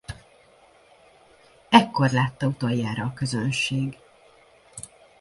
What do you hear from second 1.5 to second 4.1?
Ekkor látta utoljára közönség.